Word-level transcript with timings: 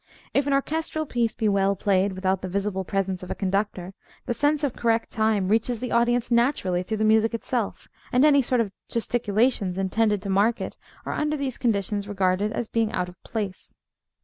If 0.33 0.47
an 0.47 0.53
orchestral 0.53 1.05
piece 1.05 1.35
be 1.35 1.47
well 1.47 1.75
played 1.75 2.13
without 2.13 2.41
the 2.41 2.47
visible 2.49 2.83
presence 2.83 3.21
of 3.21 3.29
a 3.29 3.35
conductor, 3.35 3.93
the 4.25 4.33
sense 4.33 4.63
of 4.63 4.75
correct 4.75 5.11
time 5.11 5.47
reaches 5.47 5.79
the 5.79 5.91
audience 5.91 6.31
naturally 6.31 6.81
through 6.81 6.97
the 6.97 7.03
music 7.03 7.35
itself; 7.35 7.87
and 8.11 8.25
any 8.25 8.41
sort 8.41 8.61
of 8.61 8.71
gesticulations 8.89 9.77
intended 9.77 10.23
to 10.23 10.29
mark 10.31 10.59
it 10.59 10.75
are 11.05 11.13
under 11.13 11.37
these 11.37 11.59
conditions 11.59 12.07
regarded 12.07 12.51
as 12.51 12.67
being 12.67 12.91
out 12.93 13.09
of 13.09 13.21
place. 13.23 13.75